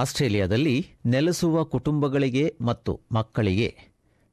ಆಸ್ಟ್ರೇಲಿಯಾದಲ್ಲಿ 0.00 0.86
ನೆಲೆಸುವ 1.06 1.64
ಕುಟುಂಬಗಳಿಗೆ 1.64 2.56
ಮತ್ತು 2.60 3.00
ಮಕ್ಕಳಿಗೆ 3.12 3.78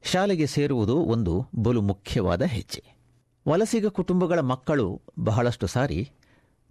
ಶಾಲೆಗೆ 0.02 0.46
ಸೇರುವುದು 0.46 0.96
ಒಂದು 0.96 1.46
ಬಲು 1.56 1.82
ಮುಖ್ಯವಾದ 1.82 2.42
ಹೆಜ್ಜೆ. 2.42 2.96
ವಲಸಿಗ 3.48 3.86
ಕುಟುಂಬಗಳ 3.86 4.38
ಮಕ್ಕಳು 4.38 5.02
ಬಹಳಷ್ಟು 5.18 5.66
ಸಾರಿ 5.66 6.10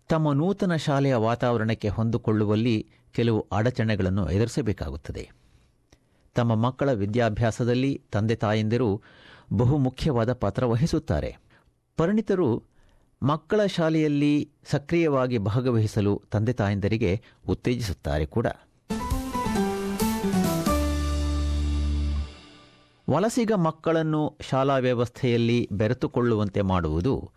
ತಮ್ಮ 0.09 0.31
ನೂತನ 0.31 0.75
ಶಾಲೆಯ 0.75 1.15
ವಾತಾವರಣಕ್ಕೆ 1.15 1.89
ಹೊಂದಿಕೊಳ್ಳುವಲ್ಲಿ 1.89 2.87
ಕೆಲವು 3.11 3.47
ಅಡಚಣೆಗಳನ್ನು 3.51 4.29
ಎದುರಿಸಬೇಕಾಗುತ್ತದೆ. 4.29 5.29
ತಮ್ಮ 6.35 6.55
ಮಕ್ಕಳ 6.55 6.91
ವಿದ್ಯಾಭ್ಯಾಸದಲ್ಲಿ 6.91 8.01
ತಂದೆ 8.11 8.35
ತಾಯಂದಿರು 8.35 9.01
ಬಹುಮುಖ್ಯವಾದ 9.53 10.33
ಪಾತ್ರ 10.33 10.65
ವಹಿಸುತ್ತಾರೆ. 10.65 11.35
ಪರಿಣಿತರು 11.97 12.63
ಮಕ್ಕಳ 13.23 13.65
ಶಾಲೆಯಲ್ಲಿ 13.65 14.51
ಸಕ್ರಿಯವಾಗಿ 14.65 15.37
ಭಾಗವಹಿಸಲು 15.37 16.21
ತಂದೆ 16.31 16.53
ತಾಯಂದಿರಿಗೆ 16.53 17.21
ಉತ್ತೇಜಿಸುತ್ತಾರೆ 17.47 18.25
ಕೂಡ. 18.25 18.47
ವಲಸಿಗ 23.09 23.51
ಮಕ್ಕಳನ್ನು 23.53 24.37
ಶಾಲಾ 24.49 24.75
ವ್ಯವಸ್ಥೆಯಲ್ಲಿ 24.75 25.67
ಬೆರೆತುಕೊಳ್ಳುವಂತೆ 25.71 26.61
ಮಾಡುವುದು, 26.61 27.31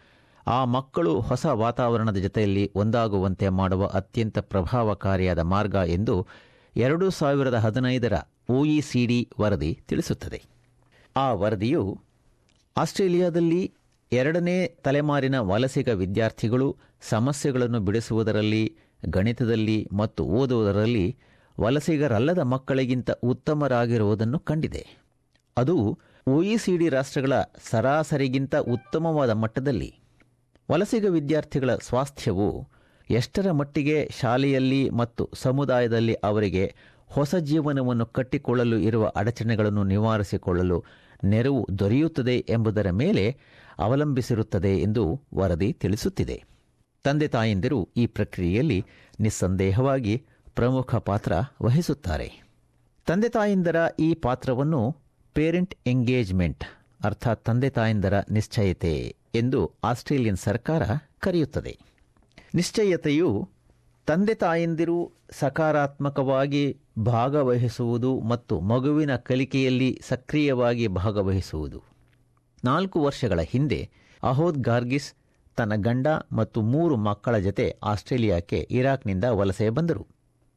ಆ 0.46 0.65
ಮಕ್ಕಳು 0.65 1.20
ಹೊಸ 1.20 1.46
ವಾತಾವರಣದ 1.46 2.16
ಜೊತೆಯಲ್ಲಿ 2.16 2.73
ಒಂದಾಗುವಂತೆ 2.74 3.48
ಮಾಡುವ 3.48 3.87
ಅತ್ಯಂತ 3.87 4.38
ಪ್ರಭಾವಕಾರಿಯಾದ 4.38 5.38
ಮಾರ್ಗ 5.38 5.74
ಎಂದು 5.74 6.27
ಎರಡು 6.77 7.10
ಸಾವಿರದ 7.10 7.55
ಹದಿನೈದರ 7.55 8.12
ಒಇಸಿಡಿ 8.48 9.29
ವರದಿ 9.41 9.80
ತಿಳಿಸುತ್ತದೆ. 9.88 10.43
ಆ 11.16 11.33
ವರದಿಯು 11.33 12.01
ಆಸ್ಟ್ರೇಲಿಯಾದಲ್ಲಿ 12.77 13.74
ಎರಡನೇ 14.12 14.66
ತಲೆಮಾರಿನ 14.66 15.38
ವಲಸಿಗ 15.38 15.88
ವಿದ್ಯಾರ್ಥಿಗಳು 15.88 16.77
ಸಮಸ್ಯೆಗಳನ್ನು 17.01 17.80
ಬಿಡಿಸುವುದರಲ್ಲಿ, 17.80 18.77
ಗಣಿತದಲ್ಲಿ 19.09 19.88
ಮತ್ತು 19.93 20.24
ಓದುವುದರಲ್ಲಿ 20.24 21.16
ವಲಸಿಗರಲ್ಲದ 21.60 22.38
ಮಕ್ಕಳಿಗಿಂತ 22.38 23.10
ಉತ್ತಮರಾಗಿರುವುದನ್ನು 23.10 24.38
ಕಂಡಿದೆ. 24.38 24.99
ಅದು 25.61 25.99
ಒಇಸಿಡಿ 26.27 26.89
ರಾಷ್ಟ್ರಗಳ 26.89 27.33
ಸರಾಸರಿಗಿಂತ 27.71 28.57
ಉತ್ತಮವಾದ 28.57 29.30
ಮಟ್ಟದಲ್ಲಿ. 29.30 29.95
ವಲಸಿಗ 30.71 31.05
ವಿದ್ಯಾರ್ಥಿಗಳ 31.05 31.77
ಸ್ವಾಸ್ಥ್ಯವು 31.77 32.69
ಎಷ್ಟರ 33.11 33.51
ಮಟ್ಟಿಗೆ 33.51 34.11
ಶಾಲೆಯಲ್ಲಿ 34.21 34.91
ಮತ್ತು 34.91 35.30
ಸಮುದಾಯದಲ್ಲಿ 35.35 36.15
ಅವರಿಗೆ 36.15 36.75
ಹೊಸ 37.07 37.35
ಜೀವನವನ್ನು 37.35 38.07
ಕಟ್ಟಿಕೊಳ್ಳಲು 38.07 38.77
ಇರುವ 38.79 39.07
ಅಡಚಣೆಗಳನ್ನು 39.07 39.85
ನಿವಾರಿಸಿಕೊಳ್ಳಲು 39.85 40.85
ನೆರವು 41.25 41.67
ದೊರೆಯುತ್ತದೆ 41.79 42.37
ಎಂಬುದರ 42.49 42.91
ಮೇಲೆ 42.91 43.37
ಅವಲಂಬಿಸಿರುತ್ತದೆ 43.79 44.79
ಎಂದು 44.79 45.23
ವರದಿ 45.35 45.73
ತಿಳಿಸುತ್ತಿದೆ. 45.73 46.45
ತಂದೆ 47.05 47.29
ತಾಯಂದಿರು 47.29 47.89
ಈ 47.97 48.07
ಪ್ರಕ್ರಿಯೆಯಲ್ಲಿ 48.07 48.85
ನಿಸ್ಸಂದೇಹವಾಗಿ 49.21 50.27
ಪ್ರಮುಖ 50.55 50.95
ಪಾತ್ರ 50.95 51.33
ವಹಿಸುತ್ತಾರೆ. 51.63 52.51
ತಂದೆ 53.07 53.29
ತಾಯಂದರ 53.29 53.77
ಈ 53.99 54.15
ಪಾತ್ರವನ್ನು 54.15 54.97
ಪೇರೆಂಟ್ 55.35 55.75
ಎಂಗೇಜ್ಮೆಂಟ್, 55.87 56.65
ಅರ್ಥಾತ್ 57.05 57.45
ತಂದೆ 57.45 57.71
ತಾಯಂದರ 57.71 58.15
ನಿಶ್ಚಯತೆ 58.31 59.17
ಎಂದು 59.35 59.61
ಆಸ್ಟ್ರೇಲಿಯನ್ 59.85 60.37
ಸರ್ಕಾರ 60.37 60.83
ಕರೆಯುತ್ತದೆ. 61.21 61.79
ನಿಶ್ಚಯತೆಯು 62.55 63.49
ತಂದೆ 64.06 64.34
ತಾಯಂದಿರು 64.34 65.12
ಸಕಾರಾತ್ಮಕವಾಗಿ 65.31 66.65
ಭಾಗವಹಿಸುವುದು 66.99 68.21
ಮತ್ತು 68.21 68.61
ಮಗುವಿನ 68.61 69.17
ಕಲಿಕೆಯಲ್ಲಿ 69.17 69.91
ಸಕ್ರಿಯವಾಗಿ 70.09 70.87
ಭಾಗವಹಿಸುವುದು. 70.89 71.83
ನಾಲ್ಕು 72.65 73.01
ವರ್ಷಗಳ 73.01 73.41
ಹಿಂದೆ 73.41 73.91
ಅಹೋದ್ 74.23 74.59
ಗಾರ್ಗಿಸ್ 74.59 75.12
ತನ್ನ 75.56 75.75
ಗಂಡ 75.75 76.06
ಮತ್ತು 76.33 76.63
ಮೂರು 76.63 76.97
ಮಕ್ಕಳ 76.97 77.39
ಜತೆ 77.39 77.77
ಆಸ್ಟ್ರೇಲಿಯಾಕ್ಕೆ 77.83 78.69
ಇರಾಕ್ನಿಂದ 78.71 79.25
ವಲಸೆ 79.25 79.71
ಬಂದರು. 79.71 80.07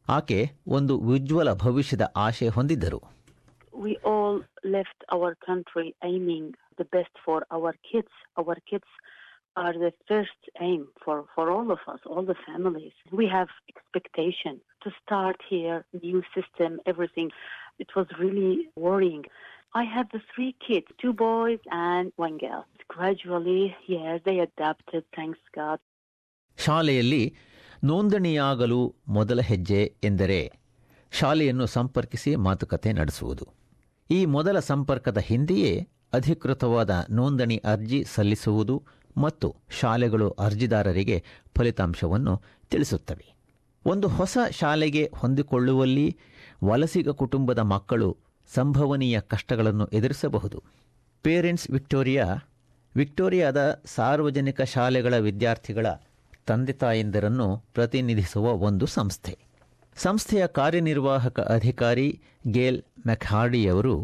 ಆಕೆ 0.10 0.52
ಒಂದು 0.68 0.98
ಉಜ್ವಲ 0.98 1.54
ಭವಿಷ್ಯದ 1.54 2.02
ಆಶೆ 2.02 2.48
ಹೊಂದಿದ್ದರು. 2.48 3.02
We 3.74 3.98
all 4.04 4.42
left 4.64 5.04
our 5.12 5.36
country 5.46 5.96
aiming 6.04 6.54
the 6.78 6.86
best 6.86 7.10
for 7.26 7.46
our 7.52 7.76
kids. 7.92 8.08
Our 8.38 8.56
kids 8.70 8.86
are 9.56 9.74
the 9.74 9.94
first 10.08 10.42
aim 10.60 10.88
for, 11.04 11.26
for 11.36 11.52
all 11.52 11.72
of 11.72 11.80
us, 11.88 12.00
all 12.06 12.24
the 12.24 12.36
families. 12.48 12.92
We 13.12 13.28
have 13.28 13.48
expectation 13.70 14.60
to 14.84 14.92
start 15.04 15.38
here, 15.50 15.86
new 16.02 16.24
system, 16.36 16.80
everything. 16.86 17.32
It 17.80 17.90
was 17.96 18.08
really 18.20 18.70
worrying. 18.76 19.26
I 19.74 19.84
have 19.84 20.08
the 20.12 20.22
three 20.36 20.56
kids, 20.68 20.88
two 21.02 21.14
boys 21.14 21.60
and 21.72 22.12
one 22.16 22.38
girl. 22.38 22.66
Gradually, 22.88 23.76
yes, 23.88 24.22
they 24.26 24.40
adapted, 24.40 25.04
thanks 25.16 25.40
God. 25.56 25.80
ಶಾಲೆಯಲ್ಲಿ 26.58 27.24
ನೋಂದಣಿಯಾಗಲು 27.84 28.96
ಮೊದಲ 29.08 29.42
ಹೆಜ್ಜೆ 29.42 29.96
ಎಂದರೆ 30.04 30.52
ಶಾಲೆಯನ್ನು 31.12 31.66
ಸಂಪರ್ಕಿಸಿ 31.66 32.36
ಮಾತುಕತೆ 32.36 32.94
ನಡೆಸುವುದು 32.94 33.46
ಈ 34.12 34.26
ಮೊದಲ 34.26 34.60
ಸಂಪರ್ಕದ 34.60 35.18
ಹಿಂದೆಯೇ 35.18 35.88
ಅಧಿಕೃತವಾದ 36.14 37.06
ನೋಂದಣಿ 37.10 37.58
ಅರ್ಜಿ 37.58 38.04
ಸಲ್ಲಿಸುವುದು 38.16 38.84
ಮತ್ತು 39.18 39.56
ಶಾಲೆಗಳು 39.80 40.30
ಅರ್ಜಿದಾರರಿಗೆ 40.30 41.24
ಫಲಿತಾಂಶವನ್ನು 41.58 42.42
ತಿಳಿಸುತ್ತವೆ. 42.70 43.34
ಒಂದು 43.86 44.08
ಹೊಸ 44.08 44.38
ಶಾಲೆಗೆ 44.52 45.12
ಹೊಂದಿಕೊಳ್ಳುವಲ್ಲಿ 45.16 46.18
ವಲಸಿಗ 46.64 47.10
ಕುಟುಂಬದ 47.10 47.60
ಮಕ್ಕಳು 47.60 48.18
ಸಂಭವನೀಯ 48.54 49.20
ಕಷ್ಟಗಳನ್ನು 49.20 49.86
ಎದುರಿಸಬಹುದು. 49.86 50.64
ಪೇರೆಂಟ್ಸ್ 51.22 51.72
ವಿಕ್ಟೋರಿಯಾ, 51.72 52.48
ವಿಕ್ಟೋರಿಯಾದ 52.96 53.82
ಸಾರ್ವಜನಿಕ 53.86 54.62
ಶಾಲೆಗಳ 54.62 55.18
ವಿದ್ಯಾರ್ಥಿಗಳ 55.18 55.86
ತಂದೆ 56.46 56.74
ತಾಯಂದಿರನ್ನು 56.74 57.58
ಪ್ರತಿನಿಧಿಸುವ 57.58 58.54
ಒಂದು 58.54 58.86
ಸಂಸ್ಥೆ. 58.86 59.40
ಸಂಸ್ಥೆಯ 59.96 60.48
ಕಾರ್ಯನಿರ್ವಾಹಕ 60.48 61.40
ಅಧಿಕಾರಿ 61.40 62.22
ಗೇಲ್ 62.48 62.84
ಮೆಕ್ಹಾರ್ಡಿಯವರು 63.07 63.95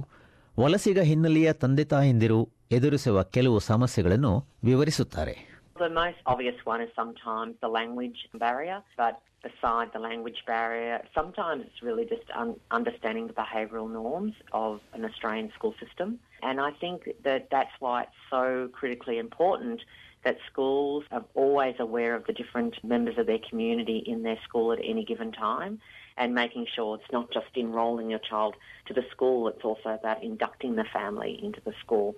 ವಲಸಿಗ 0.58 1.00
ಹಿನ್ನೆಲೆಯ 1.02 1.52
ತಂದೆ 1.52 1.84
ತಾಯಂದಿರು 1.84 2.40
ಎದುರಿಸುವ 2.72 3.22
ಕೆಲವು 3.36 3.58
ಸಮಸ್ಯೆಗಳನ್ನು 3.70 4.34
ವಿವರಿಸುತ್ತಾರೆ 4.64 5.36
The 5.76 5.88
most 5.94 6.20
obvious 6.24 6.58
one 6.64 6.80
is 6.80 6.90
sometimes 6.94 7.52
the 7.60 7.70
language 7.70 8.18
barrier, 8.34 8.76
but 8.96 9.14
beside 9.42 9.88
the 9.92 9.98
language 10.00 10.40
barrier, 10.46 10.98
sometimes 11.18 11.60
it's 11.66 11.82
really 11.82 12.04
just 12.04 12.28
un- 12.34 12.58
understanding 12.70 13.24
the 13.26 13.36
behavioural 13.42 13.88
norms 13.92 14.34
of 14.62 14.72
an 14.92 15.04
Australian 15.04 15.48
school 15.56 15.74
system. 15.82 16.08
And 16.42 16.56
I 16.60 16.70
think 16.82 16.98
that 17.24 17.42
that's 17.50 17.76
why 17.80 17.96
it's 18.04 18.22
so 18.30 18.44
critically 18.78 19.18
important 19.18 19.80
that 20.24 20.36
schools 20.50 21.02
are 21.10 21.24
always 21.34 21.76
aware 21.78 22.14
of 22.14 22.24
the 22.24 22.32
different 22.32 22.74
members 22.94 23.18
of 23.18 23.26
their 23.26 23.42
community 23.50 23.98
in 24.06 24.20
their 24.22 24.40
school 24.46 24.68
at 24.72 24.82
any 24.84 25.04
given 25.04 25.32
time 25.46 25.74
and 26.19 26.33
making 26.33 26.65
sure 26.67 26.89
it's 26.95 27.11
not 27.11 27.27
just 27.31 27.53
enrolling 27.55 28.09
your 28.09 28.19
child 28.21 28.53
to 28.87 28.93
the 28.93 29.05
school, 29.11 29.47
it's 29.47 29.63
also 29.63 29.89
about 29.91 30.23
inducting 30.23 30.75
the 30.75 30.87
family 30.93 31.33
into 31.43 31.61
the 31.61 31.75
school. 31.83 32.09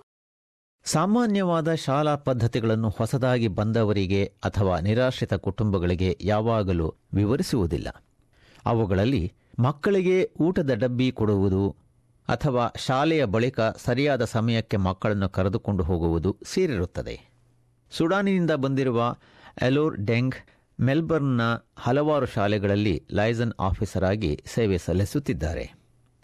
ಸಾಮಾನ್ಯವಾದ 0.86 1.74
ಶಾಲಾ 1.82 2.14
ಪದ್ಧತಿಗಳನ್ನು 2.24 2.88
ಹೊಸದಾಗಿ 2.90 3.48
ಬಂದವರಿಗೆ 3.58 4.22
ಅಥವಾ 4.44 4.76
ನಿರಾಶ್ರಿತ 4.80 5.34
ಕುಟುಂಬಗಳಿಗೆ 5.38 6.08
ಯಾವಾಗಲೂ 6.22 6.88
ವಿವರಿಸುವುದಿಲ್ಲ 7.14 7.88
ಅವುಗಳಲ್ಲಿ 8.66 9.22
ಮಕ್ಕಳಿಗೆ 9.60 10.16
ಊಟದ 10.40 10.74
ಡಬ್ಬಿ 10.74 11.08
ಕೊಡುವುದು 11.12 11.62
ಅಥವಾ 12.28 12.64
ಶಾಲೆಯ 12.86 13.22
ಬಳಿಕ 13.26 13.60
ಸರಿಯಾದ 13.84 14.24
ಸಮಯಕ್ಕೆ 14.32 14.76
ಮಕ್ಕಳನ್ನು 14.86 15.28
ಕರೆದುಕೊಂಡು 15.28 15.84
ಹೋಗುವುದು 15.84 16.30
ಸೇರಿರುತ್ತದೆ 16.44 17.14
ಸುಡಾನಿನಿಂದ 17.92 18.52
ಬಂದಿರುವ 18.56 19.00
ಎಲೋರ್ 19.62 19.96
ಡೆಂಗ್ 20.04 20.36
ಮೆಲ್ಬರ್ನ್ನ 20.82 21.40
ಹಲವಾರು 21.78 22.26
ಶಾಲೆಗಳಲ್ಲಿ 22.26 23.06
ಲೈಸನ್ 23.12 23.52
ಆಫೀಸರ್ 23.60 24.04
ಆಗಿ 24.04 24.42
ಸೇವೆ 24.46 24.78
ಸಲ್ಲಿಸುತ್ತಿದ್ದಾರೆ. 24.78 25.72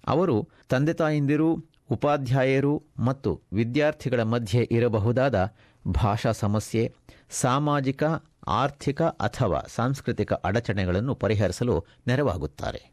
ಅವರು 0.07 0.49
ತಂದೆ 0.69 0.93
ತಾಯಂದಿರು, 0.93 1.65
ಉಪಾಧ್ಯಾಯರು 1.91 2.83
ಮತ್ತು 2.99 3.43
ವಿದ್ಯಾರ್ಥಿಗಳ 3.53 4.23
ಮಧ್ಯೆ 4.23 4.69
ಇರಬಹುದಾದ 4.71 5.55
ಭಾಷಾ 5.89 6.33
ಸಮಸ್ಯೆ, 6.33 6.95
ಸಾಮಾಜಿಕ, 7.31 8.03
ಆರ್ಥಿಕ 8.47 9.03
ಅಥವಾ 9.03 9.67
ಸಾಂಸ್ಕೃತಿಕ 9.75 10.33
ಅಡಚಣೆಗಳನ್ನು 10.33 11.15
ಪರಿಹರಿಸಲು 11.15 11.85
ನೆರವಾಗುತ್ತಾರೆ. 12.07 12.93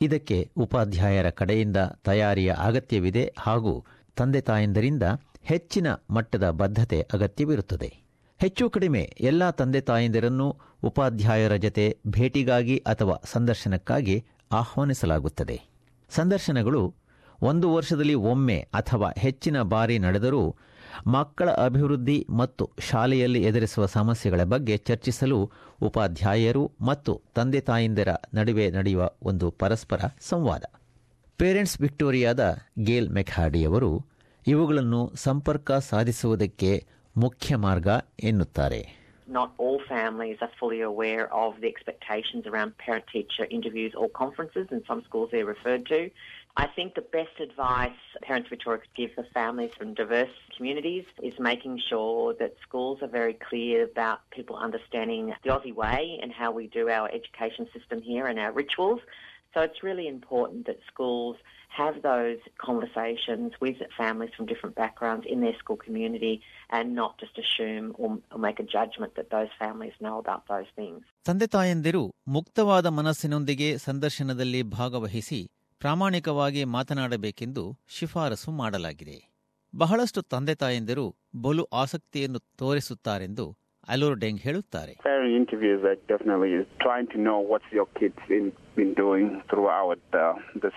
ಇದಕ್ಕೆ 0.01 0.51
ಉಪಾಧ್ಯಾಯರ 0.57 1.29
ಕಡೆಯಿಂದ 1.29 1.77
ತಯಾರಿಯ 2.03 2.53
ಅಗತ್ಯವಿದೆ 2.57 3.33
ಹಾಗೂ 3.39 3.85
ತಂದೆ 4.15 4.41
ತಾಯಂದರಿಂದ 4.41 5.03
ಹೆಚ್ಚಿನ 5.41 5.87
ಮಟ್ಟದ 6.09 6.49
ಬದ್ಧತೆ 6.49 7.01
ಅಗತ್ಯವಿರುತ್ತದೆ. 7.13 8.03
ಹೆಚ್ಚು 8.37 8.69
ಕಡಿಮೆ 8.69 9.13
ಎಲ್ಲ 9.19 9.49
ತಂದೆ 9.49 9.81
ತಾಯಂದಿರನ್ನು 9.81 10.57
ಉಪಾಧ್ಯಾಯರ 10.83 11.55
ಜತೆ 11.55 11.97
ಭೇಟಿಗಾಗಿ 12.07 12.77
ಅಥವಾ 12.77 13.21
ಸಂದರ್ಶನಕ್ಕಾಗಿ 13.23 14.25
ಆಹ್ವಾನಿಸಲಾಗುತ್ತದೆ. 14.51 15.61
ಸಂದರ್ಶನಗಳು 16.09 17.02
ಒಂದು 17.43 17.67
ವರ್ಷದಲ್ಲಿ 17.73 18.15
ಒಮ್ಮೆ 18.31 18.57
ಅಥವಾ 18.73 19.09
ಹೆಚ್ಚಿನ 19.17 19.57
ಬಾರಿ 19.73 19.95
ನಡೆದರೂ 19.99 20.43
ಮಕ್ಕಳ 21.13 21.49
ಅಭಿವೃದ್ಧಿ 21.65 22.17
ಮತ್ತು 22.39 22.63
ಶಾಲೆಯಲ್ಲಿ 22.89 23.41
ಎದುರಿಸುವ 23.43 23.85
ಸಮಸ್ಯೆಗಳ 23.95 24.43
ಬಗ್ಗೆ 24.43 24.75
ಚರ್ಚಿಸಲು 24.89 25.39
ಉಪಾಧ್ಯಾಯರು 25.81 26.63
ಮತ್ತು 26.81 27.13
ತಂದೆ 27.35 27.61
ತಾಯಿಂದರ 27.61 28.09
ನಡುವೆ 28.33 28.65
ನಡೆಯುವ 28.69 29.05
ಒಂದು 29.23 29.47
ಪರಸ್ಪರ 29.61 29.99
ಸಂವಾದ 30.21 30.65
ಪೇರೆಂಟ್ಸ್ 31.39 31.79
ವಿಕ್ಟೋರಿಯಾದ 31.81 32.43
ಗೇಲ್ 32.83 33.09
ಮೆಕ್ಹಾಡಿಯವರು 33.09 33.91
ಇವುಗಳನ್ನು 34.45 35.01
ಸಂಪರ್ಕ 35.19 35.71
ಸಾಧಿಸುವುದಕ್ಕೆ 35.89 36.71
ಮುಖ್ಯ 37.15 37.55
ಮಾರ್ಗ 37.65 37.89
ಎನ್ನುತ್ತಾರೆ 38.23 38.81
Not 39.33 39.51
all 39.57 39.77
families 39.87 40.39
are 40.41 40.53
fully 40.59 40.81
aware 40.83 41.25
of 41.35 41.51
the 41.61 41.67
expectations 41.67 42.43
around 42.45 42.71
parent 42.77 43.05
teacher 43.07 43.45
interviews 43.49 43.93
or 43.95 44.07
conferences, 44.15 44.65
and 44.71 44.81
some 44.83 45.01
schools 45.03 45.29
they're 45.31 45.45
referred 45.47 45.85
to. 45.85 45.99
I 46.56 46.66
think 46.76 46.88
the 46.94 47.02
best 47.18 47.36
advice 47.40 48.00
Parents 48.22 48.48
Victoria 48.48 48.80
could 48.80 48.96
give 48.96 49.10
for 49.14 49.24
families 49.32 49.70
from 49.78 49.94
diverse 49.94 50.36
communities 50.56 51.04
is 51.22 51.34
making 51.38 51.80
sure 51.88 52.34
that 52.40 52.52
schools 52.66 52.98
are 53.00 53.12
very 53.20 53.34
clear 53.48 53.84
about 53.84 54.18
people 54.30 54.56
understanding 54.56 55.22
the 55.44 55.50
Aussie 55.50 55.74
way 55.74 56.18
and 56.20 56.32
how 56.32 56.50
we 56.50 56.66
do 56.66 56.88
our 56.88 57.08
education 57.18 57.64
system 57.74 57.98
here 58.02 58.26
and 58.26 58.38
our 58.40 58.52
rituals. 58.52 59.00
So 59.54 59.60
it's 59.62 59.82
really 59.82 60.08
important 60.08 60.66
that 60.66 60.78
schools 60.92 61.36
have 61.80 62.02
those 62.02 62.38
conversations 62.68 63.52
with 63.60 63.76
families 63.96 64.30
from 64.36 64.46
different 64.46 64.74
backgrounds 64.74 65.26
in 65.32 65.40
their 65.44 65.56
school 65.62 65.76
community 65.76 66.34
and 66.70 66.94
not 66.94 67.18
just 67.22 67.34
assume 67.38 67.94
or, 68.02 68.18
or 68.32 68.38
make 68.38 68.58
a 68.58 68.66
judgment 68.76 69.14
that 69.18 69.30
those 69.30 69.52
families 69.58 69.92
know 70.00 70.16
about 70.24 70.42
those 70.52 70.70
things. 70.80 71.00
ತಂದೆ 71.28 71.46
ತಾಯಂದಿರು 71.54 72.02
ಮುಕ್ತವಾದ 72.36 72.86
ಮನಸ್ಸಿನೊಂದಿಗೆ 72.98 73.68
ಸಂದರ್ಶನದಲ್ಲಿ 73.88 74.62
ಭಾಗವಹಿಸಿ 74.78 75.40
ಪ್ರಾಮಾಣಿಕವಾಗಿ 75.83 76.63
ಮಾತನಾಡಬೇಕೆಂದು 76.63 77.63
ಶಿಫಾರಸು 77.87 78.51
ಮಾಡಲಾಗಿದೆ. 78.51 79.15
ಬಹಳಷ್ಟು 79.77 80.21
ತಂದೆ 80.21 80.55
ತಾಯಂದಿರು 80.55 81.15
ಬಲು 81.41 81.63
ಆಸಕ್ತಿಯನ್ನು 81.73 82.39
ತೋರಿಸುತ್ತಾರೆಂದು 82.39 83.57
ಅಲೂರ್ 83.87 84.19
ಡೆಂಗ್ 84.19 84.41
ಹೇಳುತ್ತಾರೆ. 84.41 84.93
Interview 85.35 85.79
know 87.17 87.35
what's 87.47 87.75
kids 87.85 88.31
the 90.61 90.71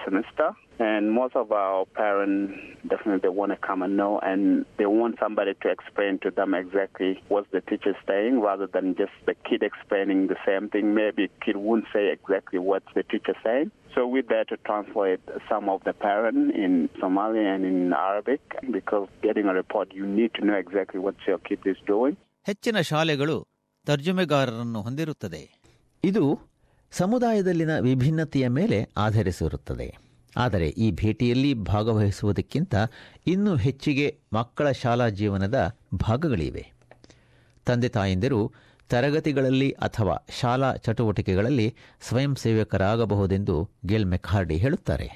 And 0.78 1.10
most 1.12 1.34
of 1.34 1.52
our 1.52 1.86
parents 1.86 2.52
definitely 2.86 3.30
want 3.30 3.52
to 3.52 3.56
come 3.58 3.80
and 3.82 3.96
know, 3.96 4.18
and 4.20 4.40
they 4.78 4.84
want 4.86 5.16
somebody 5.18 5.54
to 5.62 5.68
explain 5.70 6.18
to 6.18 6.30
them 6.30 6.52
exactly 6.54 7.18
what 7.28 7.46
the 7.50 7.62
teacher 7.62 7.90
is 7.90 7.96
saying 8.06 8.40
rather 8.40 8.66
than 8.66 8.94
just 8.94 9.12
the 9.24 9.34
kid 9.48 9.62
explaining 9.62 10.26
the 10.26 10.36
same 10.44 10.68
thing. 10.68 10.94
Maybe 10.94 11.30
kid 11.44 11.56
won't 11.56 11.86
say 11.92 12.12
exactly 12.12 12.58
what 12.58 12.82
the 12.94 13.02
teacher 13.04 13.32
is 13.32 13.36
saying. 13.42 13.70
So 13.94 14.06
we're 14.06 14.22
there 14.22 14.44
to 14.44 14.56
translate 14.58 15.20
some 15.48 15.70
of 15.70 15.82
the 15.84 15.94
parent 15.94 16.54
in 16.54 16.90
Somali 17.00 17.38
and 17.46 17.64
in 17.64 17.92
Arabic 17.94 18.42
because 18.70 19.08
getting 19.22 19.46
a 19.46 19.54
report, 19.54 19.92
you 19.94 20.06
need 20.06 20.34
to 20.34 20.44
know 20.44 20.54
exactly 20.54 21.00
what 21.00 21.14
your 21.26 21.38
kid 21.38 21.60
is 21.66 21.80
doing. 21.86 22.16
ಹೆಚ್ಚಿನ 22.44 22.80
ಶಾಲೆಗಳು 22.80 23.36
ತರ್ಜುಮೆಗಾರರನ್ನು 23.86 24.80
ಹೊಂದಿರುತ್ತದೆ 24.82 25.40
ಇದು 26.04 26.22
ಸಮುದಾಯದಲ್ಲಿನ 26.92 27.78
ವಿಭಿನ್ನತೆಯ 27.78 28.48
ಮೇಲೆ 28.48 28.78
ಆಧರಿಸಿರುತ್ತದೆ 28.96 29.88
ಆದರೆ 30.36 30.68
ಈ 30.84 30.90
ಭೇಟಿಯಲ್ಲಿ 30.92 31.54
ಭಾಗವಹಿಸುವುದಕ್ಕಿಂತ 31.64 32.74
ಇನ್ನೂ 33.26 33.56
ಹೆಚ್ಚಿಗೆ 33.56 34.06
ಮಕ್ಕಳ 34.32 34.70
ಶಾಲಾ 34.82 35.08
ಜೀವನದ 35.20 35.58
ಭಾಗಗಳಿವೆ 35.94 36.64
ತಂದೆ 37.66 37.88
ತಾಯಂದಿರು 37.88 38.40
ತರಗತಿಗಳಲ್ಲಿ 38.90 39.70
ಅಥವಾ 39.82 40.16
ಶಾಲಾ 40.40 40.74
ಚಟುವಟಿಕೆಗಳಲ್ಲಿ 40.76 41.68
ಸ್ವಯಂ 42.00 42.36
ಸೇವಕರಾಗಬಹುದೆಂದು 42.36 43.56
ಗೆಲ್ 43.86 44.10
ಮೆಕ್ಹಾರ್ಡಿ 44.14 44.58
ಹೇಳುತ್ತಾರೆ 44.58 45.08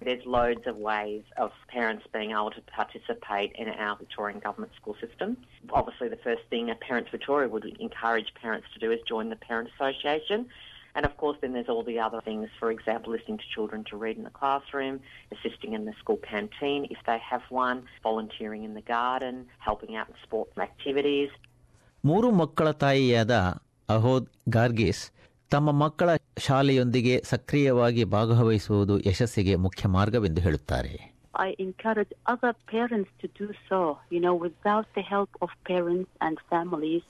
There's 0.00 0.26
loads 0.28 0.66
of 0.66 0.76
ways 0.82 1.22
of 1.36 1.50
parents 1.68 2.04
being 2.12 2.32
able 2.32 2.50
to 2.50 2.62
participate 2.72 3.52
in 3.54 3.68
our 3.76 3.94
Victorian 3.96 4.38
government 4.38 4.72
school 4.74 4.96
system. 5.00 5.28
Obviously, 5.70 6.08
the 6.08 6.20
first 6.26 6.44
thing 6.50 6.64
a 6.68 6.76
Parents 6.82 7.10
Victoria 7.10 7.48
would 7.48 7.66
encourage 7.80 8.28
parents 8.36 8.68
to 8.74 8.78
do 8.78 8.88
is 8.92 9.00
join 9.08 9.30
the 9.30 9.40
Parent 9.48 9.68
Association. 9.74 10.40
And 10.96 11.04
of 11.04 11.16
course, 11.16 11.36
then 11.40 11.52
there's 11.52 11.68
all 11.68 11.82
the 11.84 11.98
other 11.98 12.20
things, 12.20 12.48
for 12.60 12.70
example, 12.70 13.08
listening 13.12 13.38
to 13.38 13.48
children 13.54 13.80
to 13.90 13.94
read 13.96 14.16
in 14.16 14.24
the 14.24 14.34
classroom, 14.40 14.94
assisting 15.34 15.72
in 15.72 15.84
the 15.84 15.94
school 16.00 16.18
canteen 16.30 16.80
if 16.94 17.00
they 17.08 17.18
have 17.30 17.42
one, 17.64 17.78
volunteering 18.02 18.62
in 18.68 18.74
the 18.74 18.86
garden, 18.98 19.34
helping 19.68 19.92
out 19.98 20.08
in 20.12 20.16
sports 20.26 20.56
activities. 20.68 21.30
ಮೂರು 22.04 22.28
ಮಕ್ಕಳ 22.40 22.68
ತಾಯಿಯಾದ 22.84 23.34
ಅಹೋದ್ 23.88 24.26
ಗಾರ್ಗಿಸ್ 24.56 25.02
ತಮ್ಮ 25.50 25.72
ಮಕ್ಕಳ 25.82 26.08
ಶಾಲೆಯೊಂದಿಗೆ 26.46 27.14
ಸಕ್ರಿಯವಾಗಿ 27.32 28.02
ಭಾಗವಹಿಸುವುದು 28.16 28.94
ಯಶಸ್ಸಿಗೆ 29.08 29.56
ಮುಖ್ಯ 29.66 29.88
ಮಾರ್ಗವೆಂದು 29.96 30.42
ಹೇಳುತ್ತಾರೆ 30.46 30.94
I 31.34 31.56
encourage 31.58 32.12
other 32.32 32.52
parents 32.74 33.10
to 33.22 33.26
do 33.40 33.46
so. 33.68 33.78
You 34.14 34.20
know, 34.24 34.34
without 34.46 34.86
the 34.96 35.04
help 35.14 35.30
of 35.44 35.48
parents 35.72 36.10
and 36.26 36.36
families, 36.52 37.04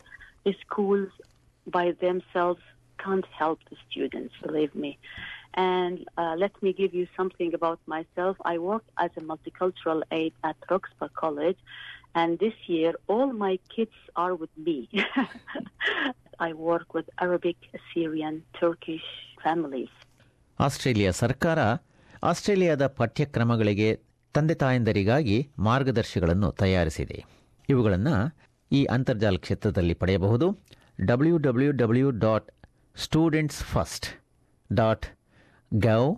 the 0.47 0.55
schools 0.63 1.11
by 1.67 1.85
themselves 2.05 2.63
can't 2.99 3.27
help 3.33 3.59
the 3.71 3.77
students, 3.85 4.35
believe 4.43 4.75
me. 4.77 4.99
And 5.55 5.97
uh, 6.17 6.35
let 6.37 6.61
me 6.61 6.73
give 6.73 6.93
you 6.93 7.07
something 7.17 7.55
about 7.55 7.81
myself. 7.87 8.37
I 8.45 8.59
worked 8.61 8.91
as 8.99 9.11
a 9.17 9.21
multicultural 9.23 10.03
aide 10.11 10.35
at 10.43 10.57
Roxburgh 10.71 11.15
College, 11.15 11.59
and 12.15 12.39
this 12.39 12.55
year 12.67 12.95
all 13.07 13.33
my 13.35 13.59
kids 13.69 13.97
are 14.17 14.35
with 14.35 14.55
me. 14.59 14.77
I 16.41 16.53
work 16.53 16.95
with 16.95 17.09
Arabic, 17.21 17.57
Syrian, 17.89 18.37
Turkish 18.61 19.09
families. 19.45 19.93
Australia 20.59 21.11
ಸರ್ಕಾರ 21.23 21.59
ಆಸ್ಟ್ರೇಲಿಯಾದ 22.23 22.85
ಪಠ್ಯಕ್ರಮಗಳಿಗೆ 22.99 23.89
ತಂದೆ 24.35 24.55
ತಾಯಂದರಿಗಾಗಿ 24.55 25.37
ಮಾರ್ಗದರ್ಶಿಗಳನ್ನು 25.59 26.51
ತಯಾರಿಸಿದೆ 26.53 27.19
ಇವುಗಳನ್ನು 27.69 28.15
ಈ 28.73 28.85
ಅಂತರ್ಜಾಲ 28.85 29.37
ಕ್ಷೇತ್ರದಲ್ಲಿ 29.37 29.95
ಪಡೆಯಬಹುದು 29.95 30.47
W 31.05 31.37
W 31.39 31.73
W 31.73 32.11
dot 32.11 32.49
students 32.97 33.63
first 33.65 34.07
dot 34.73 35.07
gov 35.75 36.17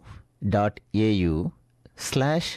dot 0.51 0.81
A 0.95 1.19
U 1.19 1.53
slash 1.99 2.51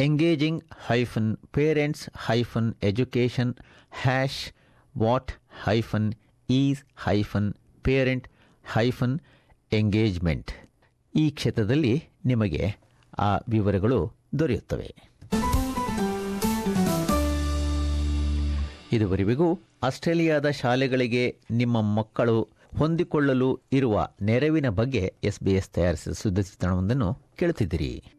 engaging 0.00 0.64
hyphen 0.86 1.36
parents 1.52 2.10
hyphen 2.16 2.74
education 2.82 3.54
hash 4.02 4.52
what 4.98 5.32
hyphen 5.64 6.14
is 6.50 6.84
hyphen 7.04 7.54
parent 7.82 8.28
hyphen 8.72 9.20
engagement 9.72 10.50
ಈ 11.14 11.30
ಕ್ಷೇತ್ರದಲ್ಲಿ 11.30 12.04
ನಿಮಗೆ 12.24 12.76
ಆ 13.18 13.36
ವಿವರಗಳು 13.48 14.12
ದೊರೆಯುತ್ತವೆ. 14.38 14.94
ಇದುವರೆಗೂ 18.92 19.58
ಆಸ್ಟ್ರೇಲಿಯಾದ 19.82 20.50
ಶಾಲೆಗಳಿಗೆ 20.50 21.40
ನಿಮ್ಮ 21.50 21.80
ಮಕ್ಕಳು 21.80 22.48
ಹೊಂದಿಕೊಳ್ಳಲು 22.78 23.60
ಇರುವ 23.72 24.08
ನೆರವಿನ 24.22 24.68
ಬಗ್ಗೆ 24.68 25.14
ಎಸ್ಬಿಎಸ್ 25.24 25.68
ತಯಾರಿಸಿದ 25.68 26.12
ಸುದ್ದಿ 26.12 26.42
ಚಿತ್ರಣವೊಂದನ್ನು 26.42 27.18
ಕೇಳುತ್ತಿದ್ದೀರಿ. 27.36 28.15